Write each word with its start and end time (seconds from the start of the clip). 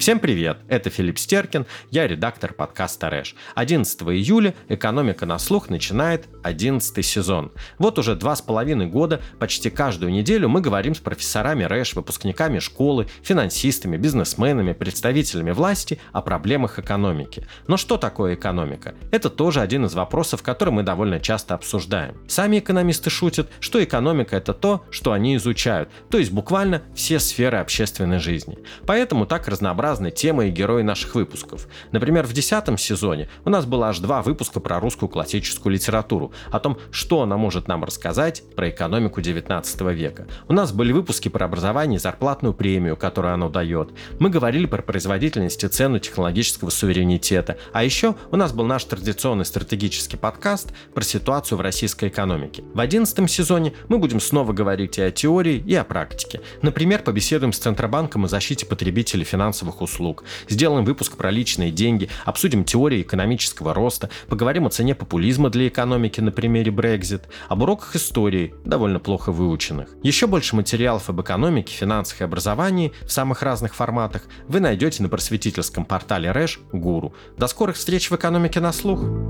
Всем 0.00 0.18
привет, 0.18 0.56
это 0.68 0.88
Филипп 0.88 1.18
Стеркин, 1.18 1.66
я 1.90 2.08
редактор 2.08 2.54
подкаста 2.54 3.10
«Рэш». 3.10 3.34
11 3.54 4.00
июля 4.04 4.54
«Экономика 4.70 5.26
на 5.26 5.38
слух» 5.38 5.68
начинает 5.68 6.26
11 6.42 7.04
сезон. 7.04 7.52
Вот 7.76 7.98
уже 7.98 8.16
два 8.16 8.34
с 8.34 8.40
половиной 8.40 8.86
года, 8.86 9.20
почти 9.38 9.68
каждую 9.68 10.10
неделю 10.10 10.48
мы 10.48 10.62
говорим 10.62 10.94
с 10.94 11.00
профессорами 11.00 11.64
РЭШ, 11.64 11.96
выпускниками 11.96 12.60
школы, 12.60 13.08
финансистами, 13.22 13.98
бизнесменами, 13.98 14.72
представителями 14.72 15.50
власти 15.50 16.00
о 16.12 16.22
проблемах 16.22 16.78
экономики. 16.78 17.46
Но 17.66 17.76
что 17.76 17.98
такое 17.98 18.36
экономика? 18.36 18.94
Это 19.10 19.28
тоже 19.28 19.60
один 19.60 19.84
из 19.84 19.92
вопросов, 19.92 20.42
который 20.42 20.72
мы 20.72 20.82
довольно 20.82 21.20
часто 21.20 21.52
обсуждаем. 21.52 22.16
Сами 22.26 22.60
экономисты 22.60 23.10
шутят, 23.10 23.50
что 23.60 23.84
экономика 23.84 24.34
это 24.34 24.54
то, 24.54 24.82
что 24.90 25.12
они 25.12 25.36
изучают, 25.36 25.90
то 26.08 26.16
есть 26.16 26.32
буквально 26.32 26.84
все 26.94 27.18
сферы 27.18 27.58
общественной 27.58 28.18
жизни. 28.18 28.56
Поэтому 28.86 29.26
так 29.26 29.46
разнообразны 29.46 29.89
разные 29.90 30.12
темы 30.12 30.46
и 30.46 30.50
герои 30.52 30.82
наших 30.82 31.16
выпусков. 31.16 31.66
Например, 31.90 32.24
в 32.24 32.32
десятом 32.32 32.78
сезоне 32.78 33.28
у 33.44 33.50
нас 33.50 33.64
было 33.66 33.88
аж 33.88 33.98
два 33.98 34.22
выпуска 34.22 34.60
про 34.60 34.78
русскую 34.78 35.08
классическую 35.08 35.72
литературу, 35.72 36.32
о 36.52 36.60
том, 36.60 36.78
что 36.92 37.22
она 37.22 37.36
может 37.36 37.66
нам 37.66 37.82
рассказать 37.82 38.44
про 38.54 38.70
экономику 38.70 39.20
19 39.20 39.80
века. 39.80 40.28
У 40.46 40.52
нас 40.52 40.70
были 40.70 40.92
выпуски 40.92 41.28
про 41.28 41.46
образование 41.46 41.96
и 41.96 42.00
зарплатную 42.00 42.54
премию, 42.54 42.96
которую 42.96 43.34
оно 43.34 43.48
дает. 43.48 43.90
Мы 44.20 44.30
говорили 44.30 44.66
про 44.66 44.80
производительность 44.80 45.64
и 45.64 45.68
цену 45.68 45.98
технологического 45.98 46.70
суверенитета. 46.70 47.56
А 47.72 47.82
еще 47.82 48.14
у 48.30 48.36
нас 48.36 48.52
был 48.52 48.66
наш 48.66 48.84
традиционный 48.84 49.44
стратегический 49.44 50.16
подкаст 50.16 50.72
про 50.94 51.02
ситуацию 51.02 51.58
в 51.58 51.62
российской 51.62 52.10
экономике. 52.10 52.62
В 52.74 52.78
одиннадцатом 52.78 53.26
сезоне 53.26 53.72
мы 53.88 53.98
будем 53.98 54.20
снова 54.20 54.52
говорить 54.52 54.98
и 54.98 55.02
о 55.02 55.10
теории, 55.10 55.64
и 55.66 55.74
о 55.74 55.82
практике. 55.82 56.42
Например, 56.62 57.02
побеседуем 57.02 57.52
с 57.52 57.58
Центробанком 57.58 58.26
о 58.26 58.28
защите 58.28 58.66
потребителей 58.66 59.24
финансовых 59.24 59.79
услуг. 59.80 60.24
Сделаем 60.48 60.84
выпуск 60.84 61.16
про 61.16 61.30
личные 61.30 61.70
деньги, 61.70 62.08
обсудим 62.24 62.64
теорию 62.64 63.02
экономического 63.02 63.74
роста, 63.74 64.10
поговорим 64.28 64.66
о 64.66 64.70
цене 64.70 64.94
популизма 64.94 65.50
для 65.50 65.68
экономики 65.68 66.20
на 66.20 66.32
примере 66.32 66.72
Brexit, 66.72 67.22
об 67.48 67.62
уроках 67.62 67.96
истории, 67.96 68.54
довольно 68.64 68.98
плохо 68.98 69.32
выученных. 69.32 69.88
Еще 70.02 70.26
больше 70.26 70.56
материалов 70.56 71.08
об 71.08 71.20
экономике, 71.20 71.74
финансах 71.74 72.20
и 72.20 72.24
образовании 72.24 72.92
в 73.02 73.12
самых 73.12 73.42
разных 73.42 73.74
форматах 73.74 74.22
вы 74.48 74.60
найдете 74.60 75.02
на 75.02 75.08
просветительском 75.08 75.84
портале 75.84 76.32
Рэш 76.32 76.60
Гуру. 76.72 77.14
До 77.36 77.46
скорых 77.46 77.76
встреч 77.76 78.10
в 78.10 78.16
экономике 78.16 78.60
на 78.60 78.72
слух! 78.72 79.29